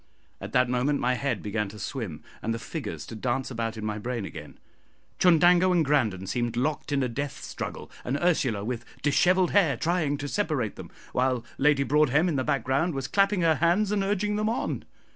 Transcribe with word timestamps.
At 0.41 0.51
that 0.53 0.67
moment 0.67 0.99
my 0.99 1.13
head 1.13 1.43
began 1.43 1.69
to 1.69 1.77
swim, 1.77 2.23
and 2.41 2.55
the 2.55 2.57
figures 2.57 3.05
to 3.05 3.15
dance 3.15 3.51
about 3.51 3.77
in 3.77 3.85
my 3.85 3.99
brain 3.99 4.25
again. 4.25 4.57
Chundango 5.19 5.71
and 5.71 5.85
Grandon 5.85 6.25
seemed 6.25 6.57
locked 6.57 6.91
in 6.91 7.03
a 7.03 7.07
death 7.07 7.43
struggle, 7.43 7.91
and 8.03 8.17
Ursula, 8.19 8.65
with 8.65 8.83
dishevelled 9.03 9.51
hair, 9.51 9.77
trying 9.77 10.17
to 10.17 10.27
separate 10.27 10.75
them, 10.75 10.89
while 11.13 11.45
Lady 11.59 11.83
Broadhem, 11.83 12.27
in 12.27 12.35
the 12.35 12.43
background, 12.43 12.95
was 12.95 13.07
clapping 13.07 13.41
her 13.41 13.57
hands 13.61 13.91
and 13.91 14.01
urging 14.03 14.37
them 14.37 14.49
on. 14.49 14.85